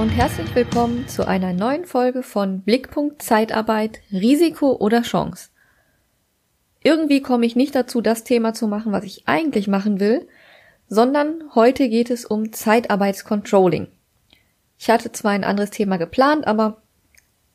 und 0.00 0.08
herzlich 0.08 0.54
willkommen 0.54 1.06
zu 1.08 1.28
einer 1.28 1.52
neuen 1.52 1.84
Folge 1.84 2.22
von 2.22 2.62
Blickpunkt 2.62 3.20
Zeitarbeit, 3.20 4.00
Risiko 4.10 4.72
oder 4.76 5.02
Chance. 5.02 5.50
Irgendwie 6.82 7.20
komme 7.20 7.44
ich 7.44 7.54
nicht 7.54 7.74
dazu, 7.74 8.00
das 8.00 8.24
Thema 8.24 8.54
zu 8.54 8.66
machen, 8.66 8.92
was 8.92 9.04
ich 9.04 9.28
eigentlich 9.28 9.68
machen 9.68 10.00
will, 10.00 10.26
sondern 10.88 11.54
heute 11.54 11.90
geht 11.90 12.08
es 12.08 12.24
um 12.24 12.50
Zeitarbeitscontrolling. 12.50 13.88
Ich 14.78 14.88
hatte 14.88 15.12
zwar 15.12 15.32
ein 15.32 15.44
anderes 15.44 15.68
Thema 15.68 15.98
geplant, 15.98 16.46
aber 16.46 16.80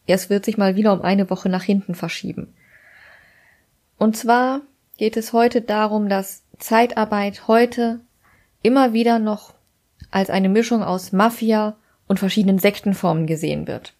es 0.06 0.30
wird 0.30 0.46
sich 0.46 0.60
mal 0.60 0.76
wieder 0.76 0.94
um 0.94 1.02
eine 1.02 1.32
Woche 1.32 1.50
nach 1.50 1.64
hinten 1.64 1.96
verschieben. 1.96 2.54
Und 3.98 4.18
zwar 4.18 4.62
geht 4.98 5.18
es 5.18 5.34
heute 5.34 5.62
darum, 5.62 6.10
dass 6.10 6.44
Zeitarbeit 6.60 7.48
heute 7.48 8.02
immer 8.62 8.94
wieder 8.94 9.18
noch 9.18 9.56
als 10.12 10.30
eine 10.30 10.48
Mischung 10.48 10.84
aus 10.84 11.12
Mafia 11.12 11.76
und 12.08 12.20
verschiedenen 12.20 12.60
Sektenformen 12.60 13.28
gesehen 13.28 13.68
wird. 13.68 13.94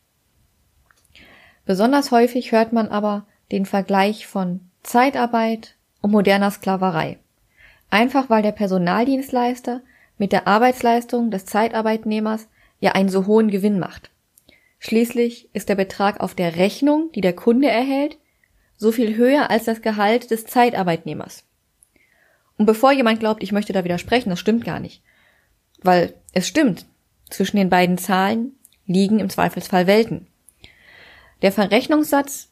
Besonders 1.66 2.12
häufig 2.12 2.52
hört 2.52 2.74
man 2.74 2.88
aber 2.90 3.26
den 3.52 3.66
Vergleich 3.66 4.28
von 4.28 4.62
Zeitarbeit 4.84 5.76
und 6.02 6.12
moderner 6.12 6.52
Sklaverei. 6.52 7.18
Einfach 7.90 8.30
weil 8.30 8.44
der 8.44 8.52
Personaldienstleister 8.52 9.82
mit 10.18 10.32
der 10.32 10.48
Arbeitsleistung 10.48 11.32
des 11.32 11.46
Zeitarbeitnehmers 11.46 12.48
ja 12.80 12.92
einen 12.92 13.10
so 13.10 13.26
hohen 13.26 13.50
Gewinn 13.50 13.80
macht. 13.80 14.12
Schließlich 14.80 15.50
ist 15.54 15.70
der 15.70 15.76
Betrag 15.76 16.20
auf 16.20 16.36
der 16.36 16.58
Rechnung, 16.58 17.10
die 17.16 17.22
der 17.22 17.34
Kunde 17.34 17.68
erhält, 17.68 18.18
so 18.78 18.92
viel 18.92 19.16
höher 19.16 19.50
als 19.50 19.66
das 19.66 19.82
Gehalt 19.82 20.30
des 20.32 20.46
Zeitarbeitnehmers. 20.46 21.44
Und 22.58 22.66
bevor 22.66 22.92
jemand 22.92 23.20
glaubt, 23.20 23.42
ich 23.44 23.52
möchte 23.52 23.74
da 23.74 23.84
widersprechen, 23.84 24.30
das 24.30 24.40
stimmt 24.40 24.66
gar 24.66 24.80
nicht. 24.80 25.02
Weil 25.82 26.14
es 26.34 26.48
stimmt, 26.48 26.86
zwischen 27.30 27.58
den 27.58 27.70
beiden 27.70 27.98
Zahlen 27.98 28.54
liegen 28.86 29.20
im 29.20 29.30
Zweifelsfall 29.30 29.88
Welten. 29.88 30.28
Der 31.42 31.52
Verrechnungssatz 31.52 32.50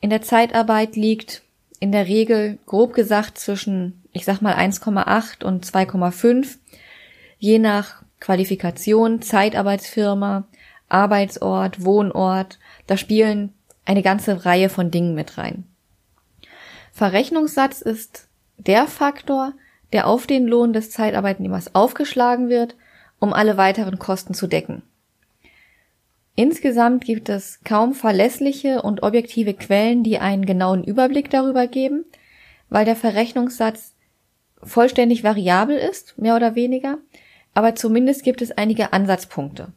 in 0.00 0.10
der 0.10 0.22
Zeitarbeit 0.22 0.96
liegt 0.96 1.42
in 1.80 1.92
der 1.92 2.06
Regel 2.06 2.58
grob 2.66 2.94
gesagt 2.94 3.38
zwischen, 3.38 4.02
ich 4.12 4.24
sag 4.24 4.40
mal 4.40 4.54
1,8 4.54 5.44
und 5.44 5.66
2,5, 5.66 6.58
je 7.38 7.58
nach 7.58 8.02
Qualifikation, 8.20 9.20
Zeitarbeitsfirma, 9.20 10.44
Arbeitsort, 10.88 11.84
Wohnort, 11.84 12.58
da 12.86 12.96
spielen 12.96 13.52
eine 13.84 14.02
ganze 14.02 14.44
Reihe 14.44 14.68
von 14.68 14.90
Dingen 14.90 15.14
mit 15.14 15.38
rein. 15.38 15.64
Verrechnungssatz 16.92 17.80
ist 17.80 18.28
der 18.58 18.86
Faktor, 18.86 19.54
der 19.92 20.06
auf 20.06 20.26
den 20.26 20.46
Lohn 20.46 20.72
des 20.72 20.90
Zeitarbeitnehmers 20.90 21.74
aufgeschlagen 21.74 22.48
wird, 22.48 22.76
um 23.22 23.32
alle 23.32 23.56
weiteren 23.56 24.00
Kosten 24.00 24.34
zu 24.34 24.48
decken. 24.48 24.82
Insgesamt 26.34 27.04
gibt 27.04 27.28
es 27.28 27.60
kaum 27.62 27.94
verlässliche 27.94 28.82
und 28.82 29.04
objektive 29.04 29.54
Quellen, 29.54 30.02
die 30.02 30.18
einen 30.18 30.44
genauen 30.44 30.82
Überblick 30.82 31.30
darüber 31.30 31.68
geben, 31.68 32.04
weil 32.68 32.84
der 32.84 32.96
Verrechnungssatz 32.96 33.94
vollständig 34.60 35.22
variabel 35.22 35.76
ist, 35.76 36.18
mehr 36.18 36.34
oder 36.34 36.56
weniger, 36.56 36.98
aber 37.54 37.76
zumindest 37.76 38.24
gibt 38.24 38.42
es 38.42 38.50
einige 38.50 38.92
Ansatzpunkte. 38.92 39.72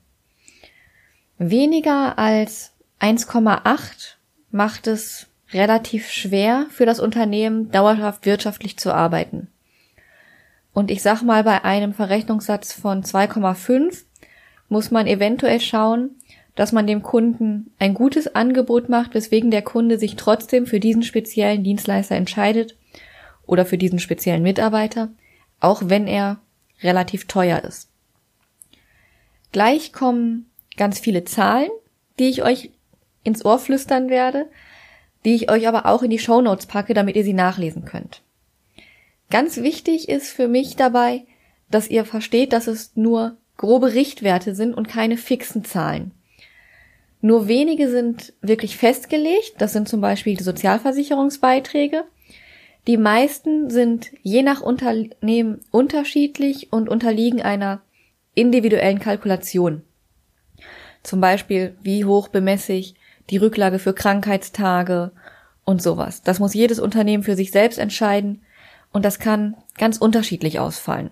Weniger 1.37 2.17
als 2.17 2.73
1,8 2.99 4.15
macht 4.49 4.87
es 4.87 5.27
relativ 5.51 6.09
schwer 6.09 6.65
für 6.71 6.87
das 6.87 6.99
Unternehmen, 6.99 7.69
dauerhaft 7.69 8.25
wirtschaftlich 8.25 8.77
zu 8.77 8.91
arbeiten. 8.91 9.49
Und 10.75 10.91
ich 10.91 11.01
sag 11.01 11.23
mal, 11.23 11.45
bei 11.45 11.63
einem 11.63 11.93
Verrechnungssatz 11.93 12.73
von 12.73 13.01
2,5 13.01 14.03
muss 14.67 14.91
man 14.91 15.07
eventuell 15.07 15.61
schauen, 15.61 16.17
dass 16.53 16.73
man 16.73 16.85
dem 16.85 17.01
Kunden 17.01 17.71
ein 17.79 17.93
gutes 17.93 18.35
Angebot 18.35 18.89
macht, 18.89 19.13
weswegen 19.13 19.51
der 19.51 19.61
Kunde 19.61 19.97
sich 19.97 20.17
trotzdem 20.17 20.67
für 20.67 20.81
diesen 20.81 21.03
speziellen 21.03 21.63
Dienstleister 21.63 22.15
entscheidet 22.15 22.75
oder 23.45 23.65
für 23.65 23.77
diesen 23.77 23.99
speziellen 23.99 24.43
Mitarbeiter, 24.43 25.11
auch 25.61 25.83
wenn 25.85 26.07
er 26.07 26.39
relativ 26.83 27.25
teuer 27.25 27.63
ist. 27.63 27.89
Gleich 29.53 29.93
kommen 29.93 30.49
ganz 30.75 30.99
viele 30.99 31.23
Zahlen, 31.23 31.69
die 32.19 32.27
ich 32.27 32.43
euch 32.43 32.71
ins 33.23 33.45
Ohr 33.45 33.59
flüstern 33.59 34.09
werde, 34.09 34.47
die 35.23 35.35
ich 35.35 35.49
euch 35.49 35.69
aber 35.69 35.85
auch 35.85 36.03
in 36.03 36.09
die 36.09 36.19
Show 36.19 36.41
Notes 36.41 36.65
packe, 36.65 36.93
damit 36.93 37.15
ihr 37.15 37.23
sie 37.23 37.33
nachlesen 37.33 37.85
könnt. 37.85 38.24
Ganz 39.29 39.57
wichtig 39.57 40.09
ist 40.09 40.29
für 40.29 40.47
mich 40.47 40.75
dabei, 40.75 41.25
dass 41.69 41.89
ihr 41.89 42.05
versteht, 42.05 42.53
dass 42.53 42.67
es 42.67 42.95
nur 42.95 43.37
grobe 43.57 43.93
Richtwerte 43.93 44.53
sind 44.55 44.73
und 44.73 44.87
keine 44.87 45.17
fixen 45.17 45.63
Zahlen. 45.65 46.11
Nur 47.21 47.47
wenige 47.47 47.89
sind 47.89 48.33
wirklich 48.41 48.77
festgelegt, 48.77 49.55
das 49.57 49.73
sind 49.73 49.89
zum 49.89 49.99
Beispiel 49.99 50.35
die 50.35 50.43
Sozialversicherungsbeiträge. 50.43 52.03
Die 52.85 52.97
meisten 52.97 53.71
sind 53.71 54.11
je 54.21 54.43
nach 54.43 54.61
Unternehmen 54.61 55.61
unterschiedlich 55.71 56.71
und 56.71 56.87
unterliegen 56.87 57.41
einer 57.41 57.81
individuellen 58.35 58.99
Kalkulation. 58.99 59.81
Zum 61.01 61.19
Beispiel, 61.19 61.75
wie 61.81 62.05
hoch 62.05 62.27
bemesse 62.27 62.73
ich 62.73 62.93
die 63.31 63.37
Rücklage 63.37 63.79
für 63.79 63.93
Krankheitstage 63.93 65.11
und 65.63 65.81
sowas. 65.81 66.21
Das 66.21 66.39
muss 66.39 66.53
jedes 66.53 66.79
Unternehmen 66.79 67.23
für 67.23 67.35
sich 67.35 67.51
selbst 67.51 67.79
entscheiden 67.79 68.41
und 68.95 69.03
das 69.03 69.19
kann 69.19 69.57
ganz 69.77 69.97
unterschiedlich 69.97 70.57
ausfallen. 70.57 71.09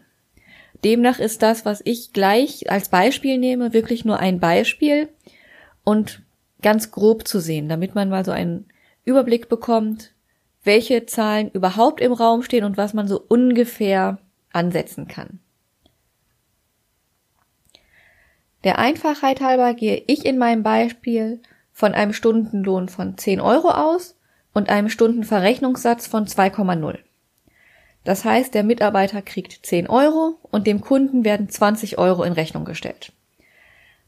Demnach 0.85 1.19
ist 1.19 1.41
das, 1.41 1.65
was 1.65 1.81
ich 1.83 2.13
gleich 2.13 2.71
als 2.71 2.87
Beispiel 2.87 3.37
nehme, 3.37 3.73
wirklich 3.73 4.05
nur 4.05 4.19
ein 4.19 4.39
Beispiel 4.39 5.09
und 5.83 6.21
ganz 6.61 6.91
grob 6.91 7.27
zu 7.27 7.41
sehen, 7.41 7.67
damit 7.67 7.93
man 7.93 8.07
mal 8.07 8.23
so 8.23 8.31
einen 8.31 8.69
Überblick 9.03 9.49
bekommt, 9.49 10.13
welche 10.63 11.05
Zahlen 11.07 11.51
überhaupt 11.51 11.99
im 11.99 12.13
Raum 12.13 12.41
stehen 12.41 12.63
und 12.63 12.77
was 12.77 12.93
man 12.93 13.09
so 13.09 13.19
ungefähr 13.19 14.17
ansetzen 14.53 15.09
kann. 15.09 15.41
Der 18.63 18.79
Einfachheit 18.79 19.41
halber 19.41 19.73
gehe 19.73 20.01
ich 20.07 20.25
in 20.25 20.37
meinem 20.37 20.63
Beispiel 20.63 21.41
von 21.73 21.93
einem 21.93 22.13
Stundenlohn 22.13 22.87
von 22.87 23.17
10 23.17 23.41
Euro 23.41 23.71
aus 23.71 24.17
und 24.53 24.69
einem 24.69 24.87
Stundenverrechnungssatz 24.87 26.07
von 26.07 26.27
2,0. 26.27 26.99
Das 28.03 28.25
heißt, 28.25 28.53
der 28.53 28.63
Mitarbeiter 28.63 29.21
kriegt 29.21 29.65
10 29.65 29.87
Euro 29.87 30.37
und 30.51 30.67
dem 30.67 30.81
Kunden 30.81 31.23
werden 31.23 31.49
20 31.49 31.97
Euro 31.97 32.23
in 32.23 32.33
Rechnung 32.33 32.65
gestellt. 32.65 33.13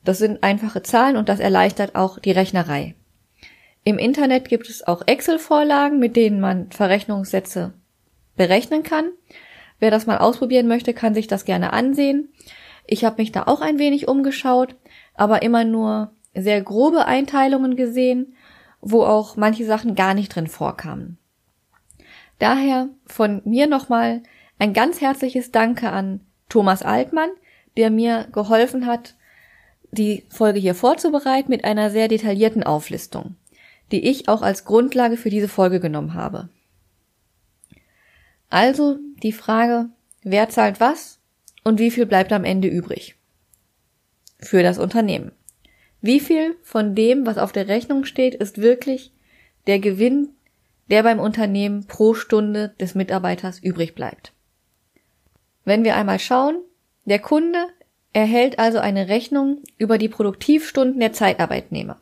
Das 0.04 0.18
sind 0.18 0.44
einfache 0.44 0.84
Zahlen 0.84 1.18
und 1.18 1.30
das 1.30 1.40
erleichtert 1.40 1.96
auch 1.96 2.20
die 2.20 2.32
Rechnerei. 2.32 2.96
Im 3.84 3.98
Internet 3.98 4.50
gibt 4.50 4.70
es 4.70 4.86
auch 4.86 5.04
Excel-Vorlagen, 5.06 6.00
mit 6.00 6.16
denen 6.16 6.40
man 6.40 6.72
Verrechnungssätze 6.72 7.74
berechnen 8.36 8.84
kann. 8.84 9.12
Wer 9.80 9.92
das 9.92 10.06
mal 10.06 10.18
ausprobieren 10.18 10.68
möchte, 10.68 10.94
kann 10.94 11.14
sich 11.14 11.28
das 11.28 11.46
gerne 11.46 11.74
ansehen. 11.74 12.30
Ich 12.88 13.06
habe 13.06 13.22
mich 13.22 13.32
da 13.32 13.44
auch 13.44 13.62
ein 13.62 13.80
wenig 13.80 14.08
umgeschaut, 14.08 14.76
aber 15.16 15.42
immer 15.42 15.64
nur 15.64 16.12
sehr 16.34 16.62
grobe 16.62 17.06
Einteilungen 17.06 17.76
gesehen, 17.76 18.36
wo 18.82 19.04
auch 19.04 19.36
manche 19.38 19.66
Sachen 19.66 19.96
gar 19.96 20.14
nicht 20.14 20.36
drin 20.36 20.48
vorkamen. 20.48 21.18
Daher 22.40 22.90
von 23.06 23.42
mir 23.46 23.68
nochmal 23.68 24.24
ein 24.60 24.74
ganz 24.74 25.02
herzliches 25.02 25.52
Danke 25.52 25.92
an 25.92 26.22
Thomas 26.50 26.82
Altmann, 26.82 27.30
der 27.78 27.90
mir 27.90 28.28
geholfen 28.32 28.86
hat, 28.86 29.16
die 29.92 30.26
Folge 30.30 30.60
hier 30.60 30.76
vorzubereiten 30.76 31.50
mit 31.50 31.64
einer 31.64 31.90
sehr 31.90 32.08
detaillierten 32.08 32.64
Auflistung, 32.64 33.36
die 33.92 34.06
ich 34.08 34.28
auch 34.28 34.42
als 34.42 34.66
Grundlage 34.66 35.18
für 35.18 35.30
diese 35.30 35.48
Folge 35.48 35.80
genommen 35.80 36.14
habe. 36.14 36.50
Also 38.50 39.00
die 39.24 39.32
Frage, 39.32 39.90
wer 40.24 40.50
zahlt 40.50 40.80
was 40.80 41.20
und 41.64 41.80
wie 41.80 41.92
viel 41.92 42.06
bleibt 42.06 42.32
am 42.32 42.44
Ende 42.44 42.68
übrig? 42.68 43.16
Für 44.40 44.64
das 44.64 44.78
Unternehmen. 44.78 45.32
Wie 46.02 46.20
viel 46.20 46.56
von 46.62 46.94
dem, 46.94 47.26
was 47.26 47.38
auf 47.38 47.52
der 47.52 47.68
Rechnung 47.68 48.06
steht, 48.06 48.36
ist 48.36 48.60
wirklich 48.60 49.12
der 49.66 49.80
Gewinn, 49.80 50.30
der 50.90 51.04
beim 51.04 51.20
Unternehmen 51.20 51.86
pro 51.88 52.14
Stunde 52.14 52.76
des 52.80 52.96
Mitarbeiters 52.96 53.60
übrig 53.60 53.96
bleibt? 53.96 54.34
Wenn 55.64 55.84
wir 55.84 55.96
einmal 55.96 56.20
schauen, 56.20 56.58
der 57.06 57.20
Kunde 57.20 57.68
erhält 58.14 58.60
also 58.60 58.80
eine 58.80 59.10
Rechnung 59.10 59.62
über 59.78 59.98
die 59.98 60.10
Produktivstunden 60.10 61.00
der 61.00 61.14
Zeitarbeitnehmer. 61.14 62.00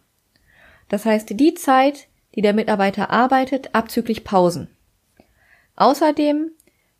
Das 0.89 1.06
heißt 1.06 1.31
die 1.31 1.53
Zeit, 1.56 2.07
die 2.35 2.41
der 2.41 2.53
Mitarbeiter 2.53 3.09
arbeitet, 3.09 3.74
abzüglich 3.74 4.24
Pausen. 4.24 4.68
Außerdem 5.75 6.51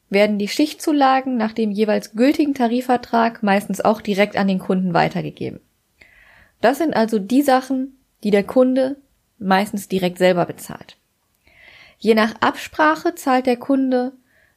werden 0.09 0.39
die 0.39 0.47
Schichtzulagen 0.47 1.38
nach 1.38 1.53
dem 1.53 1.71
jeweils 1.71 2.13
gültigen 2.13 2.53
Tarifvertrag 2.53 3.44
meistens 3.44 3.81
auch 3.81 4.01
direkt 4.01 4.38
an 4.38 4.47
den 4.47 4.59
Kunden 4.59 4.94
weitergegeben. 4.94 5.59
Das 6.62 6.77
sind 6.77 6.95
also 6.95 7.19
die 7.19 7.41
Sachen, 7.41 7.97
die 8.24 8.31
der 8.31 8.44
Kunde 8.44 8.97
meistens 9.38 9.88
direkt 9.88 10.18
selber 10.18 10.45
bezahlt. 10.45 10.97
Je 12.03 12.15
nach 12.15 12.35
Absprache 12.41 13.15
zahlt 13.15 13.45
der 13.45 13.55
Kunde 13.55 14.11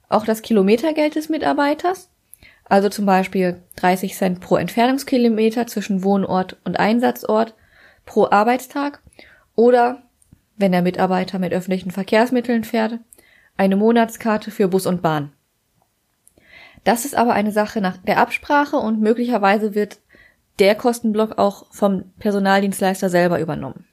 auch 0.08 0.24
das 0.24 0.42
Kilometergeld 0.42 1.14
des 1.14 1.28
Mitarbeiters, 1.28 2.10
Also 2.64 2.88
zum 2.88 3.06
Beispiel 3.06 3.62
30 3.76 4.16
Cent 4.16 4.40
pro 4.40 4.56
Entfernungskilometer 4.56 5.68
zwischen 5.68 6.02
Wohnort 6.02 6.56
und 6.64 6.80
Einsatzort 6.80 7.54
pro 8.04 8.26
Arbeitstag 8.28 9.00
oder, 9.54 10.02
wenn 10.56 10.72
der 10.72 10.82
Mitarbeiter 10.82 11.38
mit 11.38 11.52
öffentlichen 11.52 11.92
Verkehrsmitteln 11.92 12.64
fährt, 12.64 12.98
eine 13.56 13.76
Monatskarte 13.76 14.50
für 14.50 14.66
Bus 14.66 14.84
und 14.84 15.00
Bahn. 15.00 15.32
Das 16.82 17.04
ist 17.04 17.14
aber 17.14 17.34
eine 17.34 17.52
Sache 17.52 17.80
nach 17.80 17.96
der 17.96 18.18
Absprache 18.18 18.76
und 18.76 19.00
möglicherweise 19.00 19.76
wird 19.76 20.00
der 20.58 20.74
Kostenblock 20.74 21.38
auch 21.38 21.72
vom 21.72 22.10
Personaldienstleister 22.18 23.08
selber 23.08 23.38
übernommen. 23.38 23.86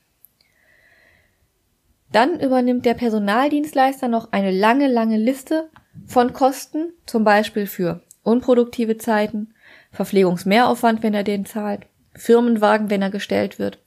Dann 2.13 2.39
übernimmt 2.39 2.86
der 2.86 2.94
Personaldienstleister 2.94 4.07
noch 4.07 4.31
eine 4.31 4.51
lange, 4.51 4.88
lange 4.88 5.18
Liste 5.18 5.69
von 6.06 6.31
Kosten, 6.31 6.94
zum 7.07 7.24
Beispiel 7.24 7.65
für 7.65 8.01
unproduktive 8.21 9.00
Zeiten, 9.00 9.56
Verpflegungsmehraufwand, 9.92 11.01
wenn 11.01 11.15
er 11.15 11.24
den 11.24 11.44
zahlt, 11.45 11.88
Firmenwagen, 12.13 12.92
wenn 12.92 13.01
er 13.01 13.10
gestellt 13.10 13.57
wird, 13.57 13.80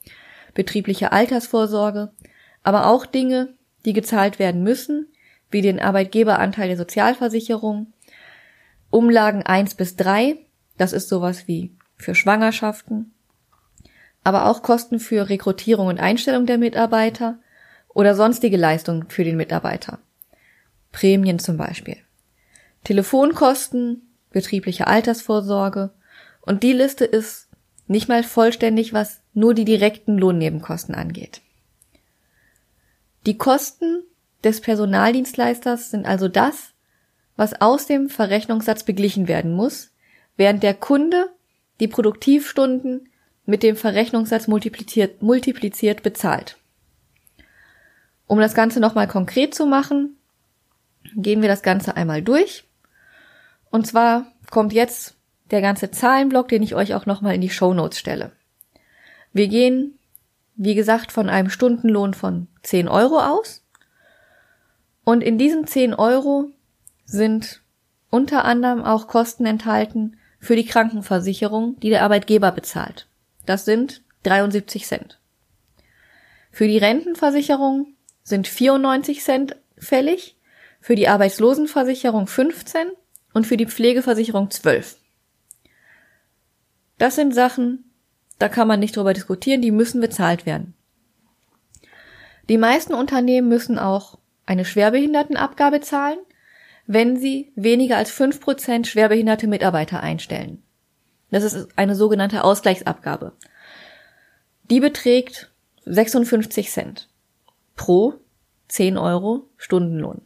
betriebliche 0.54 1.12
Altersvorsorge, 1.12 2.10
aber 2.64 2.88
auch 2.88 3.06
Dinge, 3.06 3.54
die 3.84 3.92
gezahlt 3.92 4.40
werden 4.40 4.64
müssen, 4.64 5.06
wie 5.52 5.60
den 5.60 5.78
Arbeitgeberanteil 5.78 6.66
der 6.66 6.76
Sozialversicherung, 6.76 7.92
Umlagen 8.90 9.44
eins 9.44 9.76
bis 9.76 9.94
drei, 9.94 10.38
das 10.78 10.92
ist 10.92 11.08
sowas 11.08 11.46
wie 11.46 11.76
für 11.96 12.16
Schwangerschaften, 12.16 13.12
aber 14.24 14.46
auch 14.46 14.62
Kosten 14.62 14.98
für 14.98 15.28
Rekrutierung 15.28 15.86
und 15.86 16.00
Einstellung 16.00 16.46
der 16.46 16.58
Mitarbeiter 16.58 17.38
oder 17.96 18.14
sonstige 18.14 18.58
Leistungen 18.58 19.08
für 19.08 19.24
den 19.24 19.38
Mitarbeiter. 19.38 20.00
Prämien 20.92 21.38
zum 21.38 21.56
Beispiel. 21.56 21.96
Telefonkosten, 22.84 24.02
betriebliche 24.30 24.86
Altersvorsorge 24.86 25.92
und 26.42 26.62
die 26.62 26.74
Liste 26.74 27.06
ist 27.06 27.48
nicht 27.86 28.06
mal 28.06 28.22
vollständig, 28.22 28.92
was 28.92 29.22
nur 29.32 29.54
die 29.54 29.64
direkten 29.64 30.18
Lohnnebenkosten 30.18 30.94
angeht. 30.94 31.40
Die 33.24 33.38
Kosten 33.38 34.02
des 34.44 34.60
Personaldienstleisters 34.60 35.90
sind 35.90 36.04
also 36.04 36.28
das, 36.28 36.74
was 37.36 37.62
aus 37.62 37.86
dem 37.86 38.10
Verrechnungssatz 38.10 38.84
beglichen 38.84 39.26
werden 39.26 39.54
muss, 39.54 39.90
während 40.36 40.62
der 40.62 40.74
Kunde 40.74 41.30
die 41.80 41.88
Produktivstunden 41.88 43.08
mit 43.46 43.62
dem 43.62 43.74
Verrechnungssatz 43.74 44.48
multipliziert, 44.48 45.22
multipliziert 45.22 46.02
bezahlt. 46.02 46.58
Um 48.26 48.40
das 48.40 48.54
Ganze 48.54 48.80
nochmal 48.80 49.08
konkret 49.08 49.54
zu 49.54 49.66
machen, 49.66 50.16
gehen 51.14 51.42
wir 51.42 51.48
das 51.48 51.62
Ganze 51.62 51.96
einmal 51.96 52.22
durch. 52.22 52.64
Und 53.70 53.86
zwar 53.86 54.26
kommt 54.50 54.72
jetzt 54.72 55.16
der 55.50 55.60
ganze 55.60 55.90
Zahlenblock, 55.90 56.48
den 56.48 56.62
ich 56.62 56.74
euch 56.74 56.94
auch 56.94 57.06
nochmal 57.06 57.34
in 57.34 57.40
die 57.40 57.50
Show 57.50 57.72
Notes 57.72 57.98
stelle. 57.98 58.32
Wir 59.32 59.48
gehen, 59.48 59.98
wie 60.56 60.74
gesagt, 60.74 61.12
von 61.12 61.28
einem 61.28 61.50
Stundenlohn 61.50 62.14
von 62.14 62.48
10 62.62 62.88
Euro 62.88 63.20
aus. 63.20 63.62
Und 65.04 65.22
in 65.22 65.38
diesen 65.38 65.66
10 65.66 65.94
Euro 65.94 66.50
sind 67.04 67.60
unter 68.10 68.44
anderem 68.44 68.82
auch 68.82 69.06
Kosten 69.06 69.46
enthalten 69.46 70.16
für 70.40 70.56
die 70.56 70.66
Krankenversicherung, 70.66 71.78
die 71.80 71.90
der 71.90 72.02
Arbeitgeber 72.02 72.50
bezahlt. 72.50 73.06
Das 73.44 73.64
sind 73.64 74.02
73 74.24 74.86
Cent. 74.86 75.20
Für 76.50 76.66
die 76.66 76.78
Rentenversicherung 76.78 77.95
sind 78.26 78.48
94 78.48 79.22
Cent 79.22 79.56
fällig, 79.78 80.36
für 80.80 80.96
die 80.96 81.08
Arbeitslosenversicherung 81.08 82.26
15 82.26 82.88
und 83.32 83.46
für 83.46 83.56
die 83.56 83.66
Pflegeversicherung 83.66 84.50
12. 84.50 84.96
Das 86.98 87.14
sind 87.14 87.34
Sachen, 87.34 87.90
da 88.38 88.48
kann 88.48 88.68
man 88.68 88.80
nicht 88.80 88.96
drüber 88.96 89.12
diskutieren, 89.12 89.62
die 89.62 89.70
müssen 89.70 90.00
bezahlt 90.00 90.44
werden. 90.44 90.74
Die 92.48 92.58
meisten 92.58 92.94
Unternehmen 92.94 93.48
müssen 93.48 93.78
auch 93.78 94.18
eine 94.44 94.64
Schwerbehindertenabgabe 94.64 95.80
zahlen, 95.80 96.18
wenn 96.86 97.16
sie 97.16 97.52
weniger 97.56 97.96
als 97.96 98.10
fünf 98.10 98.40
Prozent 98.40 98.86
schwerbehinderte 98.86 99.46
Mitarbeiter 99.46 100.00
einstellen. 100.00 100.62
Das 101.30 101.42
ist 101.42 101.68
eine 101.76 101.94
sogenannte 101.96 102.44
Ausgleichsabgabe. 102.44 103.32
Die 104.70 104.80
beträgt 104.80 105.50
56 105.84 106.70
Cent 106.70 107.08
pro 107.76 108.14
10 108.68 108.98
Euro 108.98 109.48
Stundenlohn. 109.56 110.22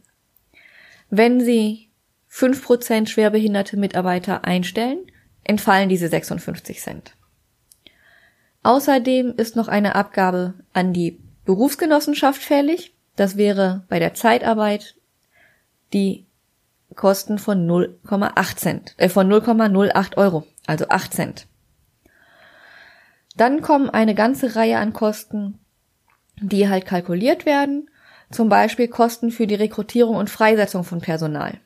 Wenn 1.09 1.41
Sie 1.41 1.89
fünf 2.27 2.63
Prozent 2.63 3.09
schwerbehinderte 3.09 3.77
Mitarbeiter 3.77 4.45
einstellen, 4.45 4.99
entfallen 5.43 5.89
diese 5.89 6.07
56 6.07 6.79
Cent. 6.79 7.15
Außerdem 8.63 9.33
ist 9.37 9.55
noch 9.55 9.67
eine 9.67 9.95
Abgabe 9.95 10.53
an 10.73 10.93
die 10.93 11.19
Berufsgenossenschaft 11.45 12.41
fällig. 12.41 12.93
Das 13.15 13.35
wäre 13.35 13.83
bei 13.89 13.99
der 13.99 14.13
Zeitarbeit 14.13 14.95
die 15.93 16.25
Kosten 16.95 17.37
von 17.39 17.67
0,8 17.67 18.55
Cent, 18.57 18.95
äh, 18.97 19.09
von 19.09 19.27
0,08 19.31 20.17
Euro, 20.17 20.45
also 20.67 20.87
8 20.89 21.13
Cent. 21.13 21.47
Dann 23.35 23.61
kommen 23.61 23.89
eine 23.89 24.13
ganze 24.13 24.55
Reihe 24.55 24.77
an 24.77 24.93
Kosten, 24.93 25.59
die 26.39 26.69
halt 26.69 26.85
kalkuliert 26.85 27.45
werden, 27.45 27.89
zum 28.31 28.49
Beispiel 28.49 28.87
Kosten 28.87 29.31
für 29.31 29.47
die 29.47 29.55
Rekrutierung 29.55 30.15
und 30.15 30.29
Freisetzung 30.29 30.83
von 30.83 31.01
Personal. 31.01 31.59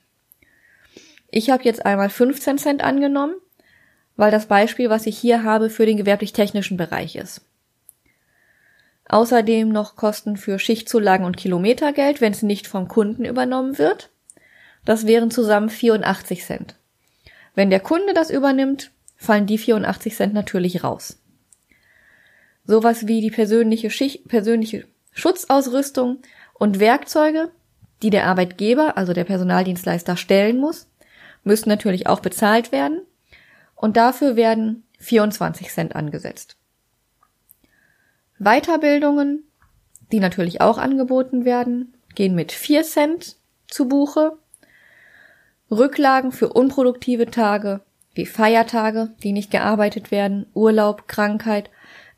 Ich 1.29 1.49
habe 1.49 1.63
jetzt 1.63 1.85
einmal 1.85 2.09
15 2.09 2.57
Cent 2.57 2.83
angenommen, 2.83 3.35
weil 4.15 4.31
das 4.31 4.47
Beispiel, 4.47 4.89
was 4.89 5.05
ich 5.05 5.17
hier 5.17 5.43
habe, 5.43 5.69
für 5.69 5.85
den 5.85 5.97
gewerblich-technischen 5.97 6.77
Bereich 6.77 7.15
ist. 7.15 7.41
Außerdem 9.07 9.69
noch 9.69 9.95
Kosten 9.95 10.37
für 10.37 10.57
Schichtzulagen 10.57 11.25
und 11.25 11.37
Kilometergeld, 11.37 12.21
wenn 12.21 12.31
es 12.31 12.41
nicht 12.41 12.67
vom 12.67 12.87
Kunden 12.87 13.25
übernommen 13.25 13.77
wird. 13.77 14.09
Das 14.83 15.05
wären 15.05 15.29
zusammen 15.29 15.69
84 15.69 16.43
Cent. 16.43 16.75
Wenn 17.53 17.69
der 17.69 17.79
Kunde 17.79 18.13
das 18.13 18.29
übernimmt, 18.29 18.91
fallen 19.15 19.45
die 19.45 19.57
84 19.57 20.15
Cent 20.15 20.33
natürlich 20.33 20.83
raus. 20.83 21.17
Sowas 22.65 23.07
wie 23.07 23.21
die 23.21 23.31
persönliche, 23.31 23.89
Schicht, 23.89 24.27
persönliche 24.27 24.85
Schutzausrüstung 25.11 26.19
und 26.53 26.79
Werkzeuge, 26.79 27.51
die 28.01 28.09
der 28.09 28.25
Arbeitgeber, 28.27 28.97
also 28.97 29.13
der 29.13 29.23
Personaldienstleister, 29.23 30.17
stellen 30.17 30.59
muss, 30.59 30.87
müssen 31.43 31.69
natürlich 31.69 32.07
auch 32.07 32.19
bezahlt 32.19 32.71
werden. 32.71 33.01
Und 33.75 33.97
dafür 33.97 34.35
werden 34.35 34.83
24 34.99 35.69
Cent 35.69 35.95
angesetzt. 35.95 36.57
Weiterbildungen, 38.39 39.43
die 40.11 40.19
natürlich 40.19 40.61
auch 40.61 40.77
angeboten 40.77 41.45
werden, 41.45 41.93
gehen 42.15 42.35
mit 42.35 42.51
4 42.51 42.83
Cent 42.83 43.35
zu 43.67 43.87
Buche 43.87 44.37
Rücklagen 45.71 46.31
für 46.31 46.49
unproduktive 46.49 47.27
Tage 47.27 47.81
wie 48.13 48.25
Feiertage, 48.25 49.09
die 49.23 49.33
nicht 49.33 49.51
gearbeitet 49.51 50.11
werden, 50.11 50.45
Urlaub, 50.53 51.07
Krankheit, 51.07 51.69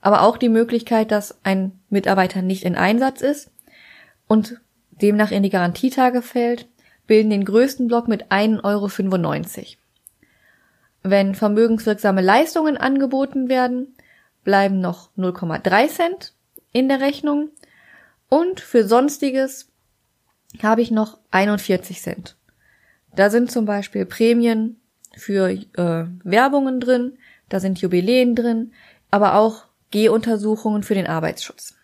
aber 0.02 0.22
auch 0.22 0.38
die 0.38 0.50
Möglichkeit, 0.50 1.12
dass 1.12 1.38
ein 1.44 1.80
Mitarbeiter 1.90 2.42
nicht 2.42 2.64
in 2.64 2.76
Einsatz 2.76 3.22
ist 3.22 3.52
und 4.28 4.60
demnach 4.92 5.32
in 5.32 5.44
die 5.44 5.50
Garantietage 5.50 6.22
fällt, 6.22 6.68
bilden 7.08 7.30
den 7.30 7.46
größten 7.46 7.88
Block 7.88 8.08
mit 8.08 8.32
1,95 8.32 8.64
Euro. 8.64 9.66
Wenn 11.04 11.36
vermögenswirksame 11.36 12.22
Leistungen 12.22 12.78
angeboten 12.78 13.50
werden, 13.50 13.96
bleiben 14.44 14.80
noch 14.80 15.10
0,3 15.18 15.88
Cent 15.88 16.34
in 16.74 16.90
der 16.90 17.00
Rechnung 17.00 17.50
und 18.30 18.60
für 18.60 18.88
Sonstiges 18.88 19.70
habe 20.62 20.82
ich 20.82 20.92
noch 20.92 21.18
41 21.32 22.02
Cent. 22.02 22.36
Da 23.16 23.30
sind 23.30 23.52
zum 23.52 23.66
Beispiel 23.66 24.06
Prämien 24.06 24.80
für 25.16 25.50
äh, 25.50 26.06
Werbungen 26.24 26.80
drin, 26.80 27.18
da 27.50 27.60
sind 27.60 27.80
Jubiläen 27.80 28.36
drin, 28.36 28.74
aber 29.10 29.36
auch 29.36 29.67
Gehuntersuchungen 29.92 30.84
für 30.84 30.96
den 30.96 31.08
Arbeitsschutz. 31.08 31.76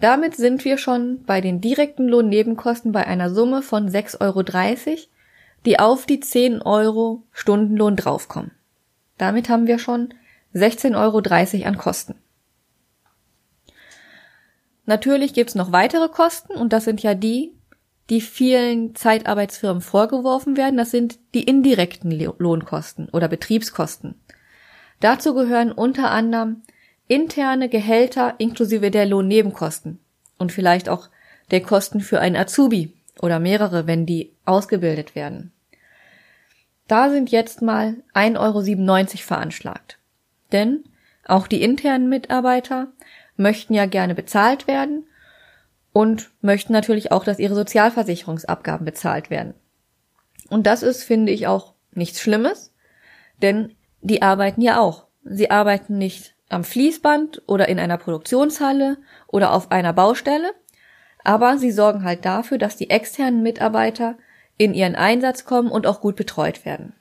Damit 0.00 0.34
sind 0.36 0.64
wir 0.64 0.78
schon 0.78 1.22
bei 1.24 1.40
den 1.40 1.60
direkten 1.60 2.08
Lohnnebenkosten 2.08 2.92
bei 2.92 3.06
einer 3.06 3.30
Summe 3.30 3.62
von 3.62 3.88
6,30 3.88 4.20
Euro, 4.20 4.98
die 5.64 5.78
auf 5.78 6.06
die 6.06 6.20
10 6.20 6.62
Euro 6.62 7.22
Stundenlohn 7.30 7.96
draufkommen. 7.96 8.50
Damit 9.18 9.48
haben 9.48 9.66
wir 9.66 9.78
schon 9.78 10.14
16,30 10.54 10.96
Euro 10.96 11.66
an 11.68 11.78
Kosten. 11.78 12.14
Natürlich 14.84 15.32
gibt's 15.32 15.54
noch 15.54 15.70
weitere 15.70 16.08
Kosten 16.08 16.54
und 16.54 16.72
das 16.72 16.84
sind 16.84 17.02
ja 17.02 17.14
die, 17.14 17.52
die 18.10 18.20
vielen 18.20 18.94
Zeitarbeitsfirmen 18.96 19.80
vorgeworfen 19.80 20.56
werden, 20.56 20.76
das 20.76 20.90
sind 20.90 21.18
die 21.34 21.44
indirekten 21.44 22.10
Lohnkosten 22.10 23.08
oder 23.10 23.28
Betriebskosten. 23.28 24.16
Dazu 25.02 25.34
gehören 25.34 25.72
unter 25.72 26.12
anderem 26.12 26.62
interne 27.08 27.68
Gehälter 27.68 28.36
inklusive 28.38 28.92
der 28.92 29.04
Lohnnebenkosten 29.04 29.98
und 30.38 30.52
vielleicht 30.52 30.88
auch 30.88 31.10
der 31.50 31.60
Kosten 31.60 32.00
für 32.00 32.20
einen 32.20 32.36
Azubi 32.36 32.94
oder 33.20 33.40
mehrere, 33.40 33.88
wenn 33.88 34.06
die 34.06 34.32
ausgebildet 34.44 35.14
werden. 35.16 35.52
da 36.86 37.10
sind 37.10 37.30
jetzt 37.30 37.62
mal 37.62 37.96
1,97 38.14 38.38
Euro 38.38 39.04
veranschlagt. 39.18 39.98
Denn 40.52 40.84
auch 41.26 41.48
die 41.48 41.62
internen 41.62 42.08
Mitarbeiter 42.08 42.92
möchten 43.36 43.74
ja 43.74 43.86
gerne 43.86 44.14
bezahlt 44.14 44.68
werden 44.68 45.06
und 45.92 46.30
möchten 46.42 46.72
natürlich 46.72 47.10
auch, 47.10 47.24
dass 47.24 47.40
ihre 47.40 47.54
Sozialversicherungsabgaben 47.54 48.84
bezahlt 48.84 49.30
werden. 49.30 49.54
Und 50.48 50.66
das 50.66 50.84
ist, 50.84 51.02
finde 51.02 51.32
ich, 51.32 51.48
auch 51.48 51.74
nichts 51.92 52.20
Schlimmes, 52.20 52.72
denn 53.40 53.74
die 54.02 54.20
arbeiten 54.20 54.60
ja 54.60 54.80
auch. 54.80 55.06
Sie 55.24 55.50
arbeiten 55.50 55.96
nicht 55.96 56.34
am 56.48 56.64
Fließband 56.64 57.42
oder 57.46 57.68
in 57.68 57.78
einer 57.78 57.96
Produktionshalle 57.96 58.98
oder 59.28 59.52
auf 59.52 59.70
einer 59.70 59.92
Baustelle, 59.92 60.52
aber 61.24 61.56
sie 61.56 61.70
sorgen 61.70 62.04
halt 62.04 62.24
dafür, 62.24 62.58
dass 62.58 62.76
die 62.76 62.90
externen 62.90 63.42
Mitarbeiter 63.42 64.18
in 64.58 64.74
ihren 64.74 64.96
Einsatz 64.96 65.44
kommen 65.44 65.70
und 65.70 65.86
auch 65.86 66.00
gut 66.00 66.16
betreut 66.16 66.64
werden. 66.64 66.94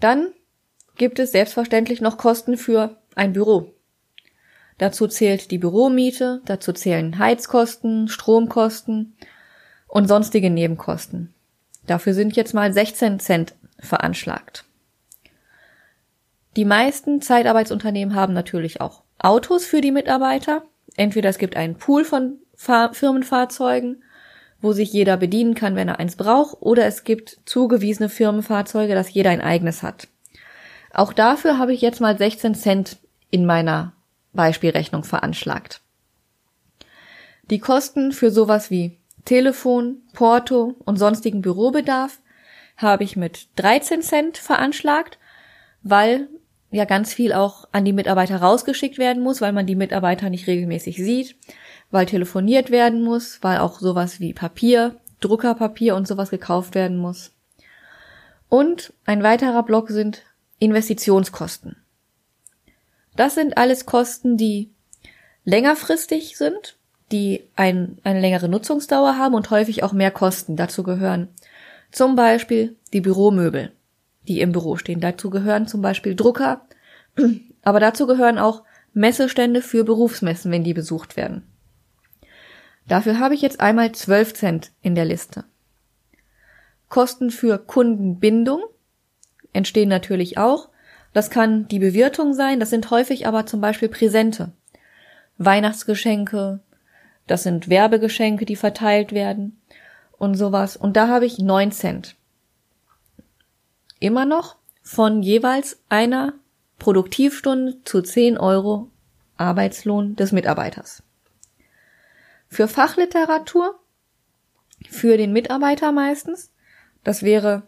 Dann 0.00 0.32
gibt 0.96 1.18
es 1.18 1.32
selbstverständlich 1.32 2.00
noch 2.00 2.18
Kosten 2.18 2.56
für 2.56 2.98
ein 3.16 3.32
Büro. 3.32 3.72
Dazu 4.78 5.06
zählt 5.06 5.50
die 5.50 5.58
Büromiete, 5.58 6.42
dazu 6.44 6.72
zählen 6.72 7.18
Heizkosten, 7.18 8.08
Stromkosten 8.08 9.16
und 9.88 10.08
sonstige 10.08 10.50
Nebenkosten. 10.50 11.32
Dafür 11.86 12.14
sind 12.14 12.36
jetzt 12.36 12.54
mal 12.54 12.72
16 12.72 13.20
Cent 13.20 13.54
veranschlagt. 13.78 14.64
Die 16.56 16.64
meisten 16.64 17.20
Zeitarbeitsunternehmen 17.20 18.14
haben 18.14 18.32
natürlich 18.32 18.80
auch 18.80 19.02
Autos 19.18 19.66
für 19.66 19.80
die 19.80 19.90
Mitarbeiter. 19.90 20.64
Entweder 20.96 21.28
es 21.28 21.38
gibt 21.38 21.56
einen 21.56 21.76
Pool 21.76 22.04
von 22.04 22.38
Fahr 22.54 22.94
Firmenfahrzeugen, 22.94 24.02
wo 24.60 24.72
sich 24.72 24.92
jeder 24.92 25.16
bedienen 25.16 25.54
kann, 25.54 25.74
wenn 25.74 25.88
er 25.88 25.98
eins 25.98 26.16
braucht, 26.16 26.56
oder 26.60 26.86
es 26.86 27.04
gibt 27.04 27.40
zugewiesene 27.44 28.08
Firmenfahrzeuge, 28.08 28.94
dass 28.94 29.12
jeder 29.12 29.30
ein 29.30 29.40
eigenes 29.40 29.82
hat. 29.82 30.08
Auch 30.92 31.12
dafür 31.12 31.58
habe 31.58 31.72
ich 31.72 31.80
jetzt 31.80 32.00
mal 32.00 32.16
16 32.16 32.54
Cent 32.54 32.98
in 33.30 33.44
meiner 33.44 33.92
Beispielrechnung 34.32 35.02
veranschlagt. 35.02 35.80
Die 37.50 37.58
Kosten 37.58 38.12
für 38.12 38.30
sowas 38.30 38.70
wie 38.70 38.98
Telefon, 39.24 40.02
Porto 40.12 40.76
und 40.84 40.98
sonstigen 40.98 41.42
Bürobedarf 41.42 42.20
habe 42.76 43.04
ich 43.04 43.16
mit 43.16 43.48
13 43.56 44.02
Cent 44.02 44.38
veranschlagt, 44.38 45.18
weil 45.82 46.28
ja 46.74 46.84
ganz 46.84 47.12
viel 47.12 47.32
auch 47.32 47.68
an 47.72 47.84
die 47.84 47.92
Mitarbeiter 47.92 48.36
rausgeschickt 48.36 48.98
werden 48.98 49.22
muss, 49.22 49.40
weil 49.40 49.52
man 49.52 49.66
die 49.66 49.76
Mitarbeiter 49.76 50.30
nicht 50.30 50.46
regelmäßig 50.46 50.96
sieht, 50.96 51.36
weil 51.90 52.06
telefoniert 52.06 52.70
werden 52.70 53.02
muss, 53.02 53.38
weil 53.42 53.58
auch 53.58 53.80
sowas 53.80 54.20
wie 54.20 54.32
Papier, 54.32 54.96
Druckerpapier 55.20 55.94
und 55.94 56.08
sowas 56.08 56.30
gekauft 56.30 56.74
werden 56.74 56.96
muss. 56.96 57.32
Und 58.48 58.92
ein 59.04 59.22
weiterer 59.22 59.62
Block 59.62 59.88
sind 59.88 60.22
Investitionskosten. 60.58 61.76
Das 63.16 63.34
sind 63.34 63.56
alles 63.56 63.86
Kosten, 63.86 64.36
die 64.36 64.70
längerfristig 65.44 66.36
sind, 66.36 66.76
die 67.12 67.44
ein, 67.54 67.98
eine 68.02 68.20
längere 68.20 68.48
Nutzungsdauer 68.48 69.18
haben 69.18 69.34
und 69.34 69.50
häufig 69.50 69.82
auch 69.82 69.92
mehr 69.92 70.10
kosten. 70.10 70.56
Dazu 70.56 70.82
gehören 70.82 71.28
zum 71.92 72.16
Beispiel 72.16 72.76
die 72.92 73.00
Büromöbel, 73.00 73.72
die 74.28 74.40
im 74.40 74.52
Büro 74.52 74.76
stehen. 74.76 75.00
Dazu 75.00 75.30
gehören 75.30 75.66
zum 75.66 75.82
Beispiel 75.82 76.14
Drucker, 76.14 76.66
aber 77.62 77.80
dazu 77.80 78.06
gehören 78.06 78.38
auch 78.38 78.62
Messestände 78.92 79.60
für 79.60 79.84
Berufsmessen, 79.84 80.52
wenn 80.52 80.64
die 80.64 80.74
besucht 80.74 81.16
werden. 81.16 81.42
Dafür 82.86 83.18
habe 83.18 83.34
ich 83.34 83.42
jetzt 83.42 83.60
einmal 83.60 83.92
12 83.92 84.34
Cent 84.34 84.72
in 84.82 84.94
der 84.94 85.04
Liste. 85.04 85.44
Kosten 86.88 87.30
für 87.30 87.58
Kundenbindung 87.58 88.62
entstehen 89.52 89.88
natürlich 89.88 90.38
auch. 90.38 90.68
Das 91.12 91.30
kann 91.30 91.66
die 91.68 91.78
Bewirtung 91.78 92.34
sein, 92.34 92.60
das 92.60 92.70
sind 92.70 92.90
häufig 92.90 93.26
aber 93.26 93.46
zum 93.46 93.60
Beispiel 93.60 93.88
Präsente. 93.88 94.52
Weihnachtsgeschenke, 95.38 96.60
das 97.26 97.42
sind 97.42 97.68
Werbegeschenke, 97.68 98.44
die 98.44 98.56
verteilt 98.56 99.12
werden 99.12 99.60
und 100.18 100.34
sowas. 100.34 100.76
Und 100.76 100.96
da 100.96 101.08
habe 101.08 101.26
ich 101.26 101.38
neun 101.38 101.72
Cent. 101.72 102.16
Immer 104.00 104.26
noch 104.26 104.56
von 104.82 105.22
jeweils 105.22 105.78
einer 105.88 106.34
Produktivstunde 106.78 107.82
zu 107.84 108.02
zehn 108.02 108.36
Euro 108.36 108.90
Arbeitslohn 109.36 110.16
des 110.16 110.32
Mitarbeiters. 110.32 111.02
Für 112.48 112.68
Fachliteratur, 112.68 113.78
für 114.88 115.16
den 115.16 115.32
Mitarbeiter 115.32 115.92
meistens, 115.92 116.52
das 117.02 117.22
wäre 117.22 117.64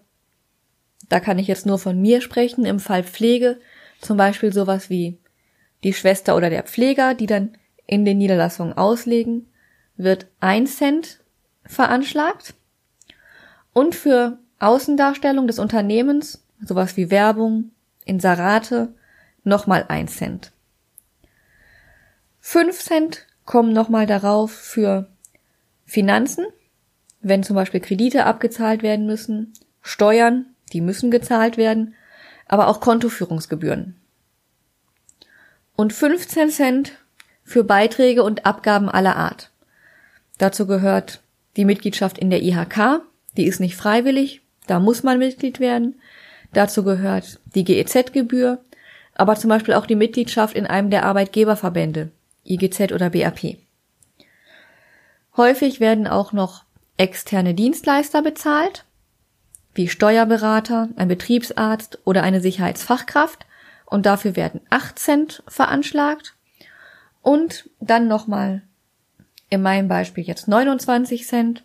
da 1.08 1.20
kann 1.20 1.38
ich 1.38 1.46
jetzt 1.46 1.66
nur 1.66 1.78
von 1.78 2.00
mir 2.00 2.20
sprechen, 2.20 2.64
im 2.64 2.80
Fall 2.80 3.04
Pflege, 3.04 3.60
zum 4.00 4.16
Beispiel 4.16 4.52
sowas 4.52 4.90
wie 4.90 5.18
die 5.84 5.92
Schwester 5.92 6.36
oder 6.36 6.50
der 6.50 6.64
Pfleger, 6.64 7.14
die 7.14 7.26
dann 7.26 7.56
in 7.86 8.04
den 8.04 8.18
Niederlassungen 8.18 8.76
auslegen, 8.76 9.48
wird 9.96 10.26
ein 10.40 10.66
Cent 10.66 11.20
veranschlagt. 11.64 12.54
Und 13.72 13.94
für 13.94 14.38
Außendarstellung 14.58 15.46
des 15.46 15.58
Unternehmens, 15.58 16.42
sowas 16.64 16.96
wie 16.96 17.10
Werbung, 17.10 17.70
Inserate, 18.04 18.94
nochmal 19.44 19.84
ein 19.88 20.08
Cent. 20.08 20.52
Fünf 22.40 22.80
Cent 22.80 23.26
kommen 23.44 23.72
nochmal 23.72 24.06
darauf 24.06 24.52
für 24.52 25.08
Finanzen, 25.84 26.46
wenn 27.20 27.42
zum 27.42 27.56
Beispiel 27.56 27.80
Kredite 27.80 28.24
abgezahlt 28.24 28.82
werden 28.82 29.06
müssen, 29.06 29.52
Steuern, 29.82 30.46
die 30.72 30.80
müssen 30.80 31.10
gezahlt 31.10 31.56
werden, 31.56 31.94
aber 32.46 32.68
auch 32.68 32.80
Kontoführungsgebühren. 32.80 33.96
Und 35.74 35.92
15 35.92 36.50
Cent 36.50 36.92
für 37.44 37.64
Beiträge 37.64 38.22
und 38.22 38.46
Abgaben 38.46 38.88
aller 38.88 39.16
Art. 39.16 39.50
Dazu 40.38 40.66
gehört 40.66 41.20
die 41.56 41.64
Mitgliedschaft 41.64 42.18
in 42.18 42.30
der 42.30 42.42
IHK, 42.42 43.02
die 43.36 43.46
ist 43.46 43.60
nicht 43.60 43.76
freiwillig, 43.76 44.42
da 44.66 44.78
muss 44.80 45.02
man 45.02 45.18
Mitglied 45.18 45.60
werden. 45.60 46.00
Dazu 46.52 46.84
gehört 46.84 47.40
die 47.54 47.64
GEZ-Gebühr, 47.64 48.58
aber 49.14 49.36
zum 49.36 49.48
Beispiel 49.48 49.74
auch 49.74 49.86
die 49.86 49.96
Mitgliedschaft 49.96 50.56
in 50.56 50.66
einem 50.66 50.90
der 50.90 51.04
Arbeitgeberverbände, 51.04 52.10
IGZ 52.44 52.92
oder 52.92 53.10
BAP. 53.10 53.56
Häufig 55.36 55.80
werden 55.80 56.06
auch 56.06 56.32
noch 56.32 56.64
externe 56.96 57.54
Dienstleister 57.54 58.22
bezahlt 58.22 58.84
wie 59.76 59.88
Steuerberater, 59.88 60.88
ein 60.96 61.08
Betriebsarzt 61.08 61.98
oder 62.04 62.22
eine 62.22 62.40
Sicherheitsfachkraft 62.40 63.46
und 63.84 64.06
dafür 64.06 64.36
werden 64.36 64.60
8 64.70 64.98
Cent 64.98 65.42
veranschlagt 65.46 66.34
und 67.22 67.68
dann 67.80 68.08
nochmal 68.08 68.62
in 69.50 69.62
meinem 69.62 69.88
Beispiel 69.88 70.24
jetzt 70.24 70.48
29 70.48 71.26
Cent 71.26 71.62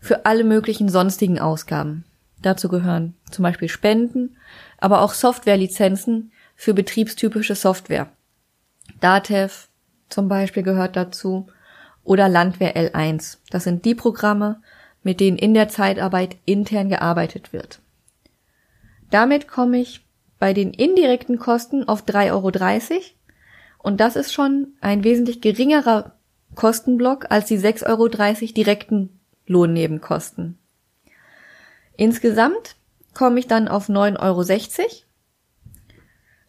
für 0.00 0.26
alle 0.26 0.44
möglichen 0.44 0.88
sonstigen 0.88 1.38
Ausgaben. 1.38 2.04
Dazu 2.42 2.68
gehören 2.68 3.14
zum 3.30 3.42
Beispiel 3.42 3.68
Spenden, 3.68 4.36
aber 4.78 5.00
auch 5.00 5.14
Softwarelizenzen 5.14 6.32
für 6.54 6.74
betriebstypische 6.74 7.54
Software. 7.54 8.08
Datev 9.00 9.68
zum 10.08 10.28
Beispiel 10.28 10.62
gehört 10.62 10.96
dazu 10.96 11.48
oder 12.04 12.28
Landwehr 12.28 12.76
L1. 12.76 13.38
Das 13.50 13.64
sind 13.64 13.84
die 13.84 13.94
Programme, 13.94 14.60
mit 15.02 15.20
denen 15.20 15.38
in 15.38 15.54
der 15.54 15.68
Zeitarbeit 15.68 16.36
intern 16.44 16.88
gearbeitet 16.88 17.52
wird. 17.52 17.80
Damit 19.10 19.48
komme 19.48 19.78
ich 19.78 20.04
bei 20.38 20.52
den 20.52 20.72
indirekten 20.72 21.38
Kosten 21.38 21.88
auf 21.88 22.04
3,30 22.04 22.32
Euro 22.32 23.02
und 23.78 24.00
das 24.00 24.16
ist 24.16 24.32
schon 24.32 24.74
ein 24.80 25.04
wesentlich 25.04 25.40
geringerer 25.40 26.16
Kostenblock 26.54 27.30
als 27.30 27.46
die 27.46 27.58
6,30 27.58 27.86
Euro 27.86 28.08
direkten 28.52 29.20
Lohnnebenkosten. 29.46 30.58
Insgesamt 31.96 32.76
komme 33.14 33.38
ich 33.38 33.46
dann 33.46 33.68
auf 33.68 33.88
9,60 33.88 34.18
Euro 34.20 34.90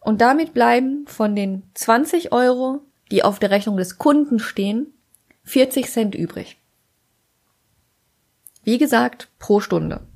und 0.00 0.20
damit 0.20 0.54
bleiben 0.54 1.06
von 1.06 1.34
den 1.34 1.62
20 1.74 2.32
Euro, 2.32 2.80
die 3.10 3.22
auf 3.22 3.38
der 3.38 3.50
Rechnung 3.50 3.76
des 3.76 3.98
Kunden 3.98 4.38
stehen, 4.38 4.92
40 5.44 5.90
Cent 5.90 6.14
übrig. 6.14 6.58
Wie 8.62 8.78
gesagt, 8.78 9.28
pro 9.38 9.60
Stunde. 9.60 10.06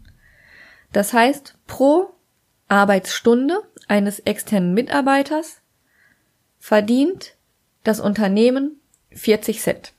Das 0.93 1.13
heißt, 1.15 1.57
pro 1.67 2.11
Arbeitsstunde 2.69 3.63
eines 3.89 4.21
externen 4.21 4.75
Mitarbeiters 4.75 5.63
verdient 6.59 7.37
das 7.83 7.99
Unternehmen 7.99 8.81
40 9.11 9.61
Cent. 9.61 9.95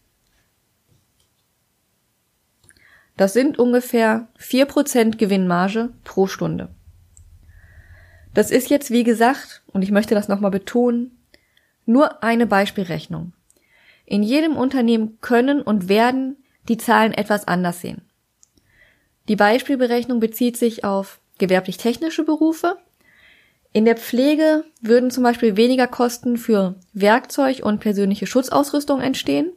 Das 3.17 3.33
sind 3.33 3.59
ungefähr 3.59 4.27
4% 4.39 5.17
Gewinnmarge 5.17 5.89
pro 6.03 6.27
Stunde. 6.27 6.69
Das 8.33 8.49
ist 8.49 8.69
jetzt, 8.69 8.89
wie 8.89 9.03
gesagt, 9.03 9.61
und 9.67 9.83
ich 9.83 9.91
möchte 9.91 10.15
das 10.15 10.27
nochmal 10.27 10.51
betonen, 10.51 11.17
nur 11.85 12.23
eine 12.23 12.47
Beispielrechnung. 12.47 13.33
In 14.05 14.23
jedem 14.23 14.57
Unternehmen 14.57 15.17
können 15.21 15.61
und 15.61 15.89
werden 15.89 16.37
die 16.67 16.77
Zahlen 16.77 17.13
etwas 17.13 17.47
anders 17.47 17.81
sehen. 17.81 18.01
Die 19.27 19.35
Beispielberechnung 19.35 20.19
bezieht 20.19 20.57
sich 20.57 20.83
auf 20.83 21.19
gewerblich-technische 21.37 22.23
Berufe. 22.23 22.77
In 23.71 23.85
der 23.85 23.97
Pflege 23.97 24.65
würden 24.81 25.11
zum 25.11 25.23
Beispiel 25.23 25.55
weniger 25.55 25.87
Kosten 25.87 26.37
für 26.37 26.75
Werkzeug 26.93 27.61
und 27.63 27.79
persönliche 27.79 28.27
Schutzausrüstung 28.27 29.01
entstehen. 29.01 29.51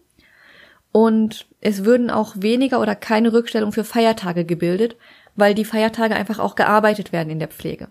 Und 0.97 1.47
es 1.61 1.85
würden 1.85 2.09
auch 2.09 2.37
weniger 2.39 2.81
oder 2.81 2.95
keine 2.95 3.35
Rückstellung 3.35 3.71
für 3.71 3.85
Feiertage 3.85 4.47
gebildet, 4.47 4.97
weil 5.35 5.55
die 5.55 5.67
Feiertage 5.67 6.17
einfach 6.17 6.39
auch 6.39 6.55
gearbeitet 6.55 7.13
werden 7.13 7.29
in 7.29 7.39
der 7.39 7.49
Pflege. 7.49 7.89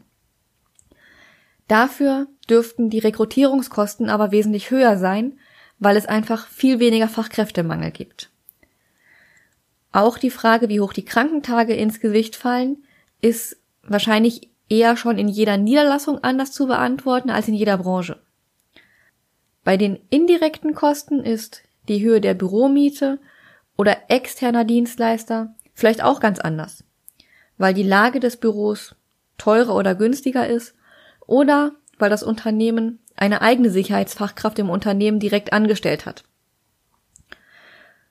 Dafür 1.67 2.25
dürften 2.49 2.89
die 2.89 2.97
Rekrutierungskosten 2.97 4.09
aber 4.09 4.31
wesentlich 4.31 4.71
höher 4.71 4.97
sein, 4.97 5.37
weil 5.77 5.97
es 5.97 6.07
einfach 6.07 6.47
viel 6.47 6.79
weniger 6.79 7.07
Fachkräftemangel 7.07 7.91
gibt. 7.91 8.31
Auch 9.91 10.17
die 10.17 10.31
Frage, 10.31 10.67
wie 10.67 10.79
hoch 10.79 10.91
die 10.91 11.05
Krankentage 11.05 11.75
ins 11.75 11.99
Gewicht 11.99 12.35
fallen, 12.35 12.85
ist 13.21 13.57
wahrscheinlich 13.83 14.49
eher 14.67 14.97
schon 14.97 15.19
in 15.19 15.27
jeder 15.27 15.57
Niederlassung 15.57 16.23
anders 16.23 16.53
zu 16.53 16.65
beantworten 16.65 17.29
als 17.29 17.47
in 17.47 17.53
jeder 17.53 17.77
Branche. 17.77 18.19
Bei 19.63 19.77
den 19.77 19.99
indirekten 20.09 20.73
Kosten 20.73 21.19
ist 21.19 21.64
die 21.87 22.03
Höhe 22.03 22.21
der 22.21 22.33
Büromiete 22.33 23.19
oder 23.77 23.97
externer 24.09 24.63
Dienstleister 24.65 25.55
vielleicht 25.73 26.03
auch 26.03 26.19
ganz 26.19 26.39
anders, 26.39 26.83
weil 27.57 27.73
die 27.73 27.83
Lage 27.83 28.19
des 28.19 28.37
Büros 28.37 28.95
teurer 29.37 29.75
oder 29.75 29.95
günstiger 29.95 30.47
ist 30.47 30.75
oder 31.27 31.73
weil 31.97 32.09
das 32.09 32.23
Unternehmen 32.23 32.99
eine 33.15 33.41
eigene 33.41 33.69
Sicherheitsfachkraft 33.69 34.59
im 34.59 34.69
Unternehmen 34.69 35.19
direkt 35.19 35.53
angestellt 35.53 36.05
hat. 36.05 36.23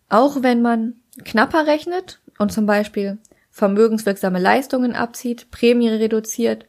Auch 0.09 0.43
wenn 0.43 0.62
man 0.62 0.95
knapper 1.25 1.66
rechnet 1.66 2.21
und 2.38 2.52
zum 2.52 2.66
Beispiel 2.66 3.19
vermögenswirksame 3.50 4.38
Leistungen 4.38 4.95
abzieht, 4.95 5.50
Prämie 5.50 5.88
reduziert 5.88 6.66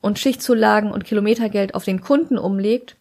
und 0.00 0.18
Schichtzulagen 0.18 0.92
und 0.92 1.04
Kilometergeld 1.04 1.74
auf 1.74 1.84
den 1.84 2.00
Kunden 2.00 2.38
umlegt, 2.38 2.96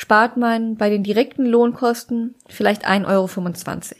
spart 0.00 0.38
man 0.38 0.76
bei 0.76 0.88
den 0.88 1.02
direkten 1.02 1.44
Lohnkosten 1.44 2.34
vielleicht 2.48 2.88
1,25 2.88 3.06
Euro. 3.06 3.96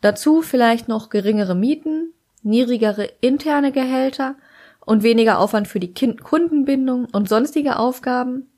Dazu 0.00 0.42
vielleicht 0.42 0.88
noch 0.88 1.10
geringere 1.10 1.54
Mieten, 1.54 2.12
niedrigere 2.42 3.08
interne 3.20 3.70
Gehälter 3.70 4.34
und 4.84 5.04
weniger 5.04 5.38
Aufwand 5.38 5.68
für 5.68 5.78
die 5.78 5.94
Kundenbindung 5.94 7.04
und 7.12 7.28
sonstige 7.28 7.76
Aufgaben. 7.76 8.50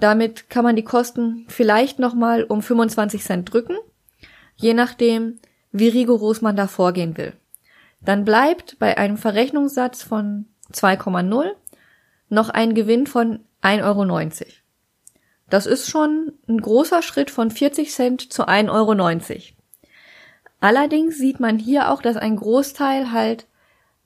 Damit 0.00 0.48
kann 0.48 0.64
man 0.64 0.74
die 0.74 0.84
Kosten 0.84 1.44
vielleicht 1.48 1.98
nochmal 1.98 2.44
um 2.44 2.62
25 2.62 3.22
Cent 3.22 3.52
drücken, 3.52 3.76
je 4.56 4.72
nachdem, 4.72 5.38
wie 5.70 5.88
rigoros 5.88 6.40
man 6.40 6.56
da 6.56 6.66
vorgehen 6.66 7.18
will. 7.18 7.34
Dann 8.00 8.24
bleibt 8.24 8.78
bei 8.78 8.96
einem 8.96 9.18
Verrechnungssatz 9.18 10.02
von 10.02 10.46
2,0 10.72 11.50
noch 12.30 12.48
ein 12.48 12.72
Gewinn 12.72 13.06
von 13.06 13.40
1,90 13.60 13.82
Euro. 13.84 14.61
Das 15.52 15.66
ist 15.66 15.90
schon 15.90 16.32
ein 16.48 16.62
großer 16.62 17.02
Schritt 17.02 17.30
von 17.30 17.50
40 17.50 17.92
Cent 17.92 18.32
zu 18.32 18.48
1,90 18.48 18.70
Euro. 18.70 19.38
Allerdings 20.60 21.18
sieht 21.18 21.40
man 21.40 21.58
hier 21.58 21.90
auch, 21.90 22.00
dass 22.00 22.16
ein 22.16 22.36
Großteil 22.36 23.12
halt 23.12 23.46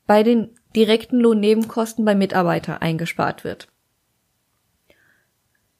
bei 0.08 0.24
den 0.24 0.58
direkten 0.74 1.20
Lohnnebenkosten 1.20 2.04
bei 2.04 2.16
Mitarbeiter 2.16 2.82
eingespart 2.82 3.44
wird. 3.44 3.68